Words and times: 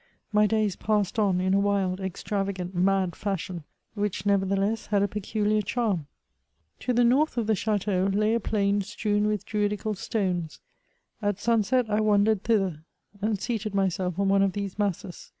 My 0.33 0.47
days 0.47 0.75
passed 0.75 1.19
on 1.19 1.39
in 1.39 1.53
a 1.53 1.59
wild, 1.59 1.99
extravagant, 1.99 2.73
mad 2.73 3.15
fashion— 3.15 3.65
which 3.93 4.25
nevertheless 4.25 4.87
had 4.87 5.03
a 5.03 5.07
peculiar 5.07 5.61
charm. 5.61 6.07
To 6.79 6.91
the 6.91 7.03
north 7.03 7.37
of 7.37 7.45
the 7.45 7.53
chdteau 7.53 8.11
lay 8.15 8.33
a 8.33 8.39
plain 8.39 8.81
strewn 8.81 9.27
with 9.27 9.45
druidical 9.45 9.93
stones; 9.93 10.59
at 11.21 11.37
sunset 11.39 11.87
I 11.87 12.01
wandered 12.01 12.43
thither, 12.43 12.83
and 13.21 13.39
seated 13.39 13.75
myself 13.75 14.17
on 14.17 14.27
one 14.27 14.41
of 14.41 14.53
these 14.53 14.79
masses. 14.79 15.29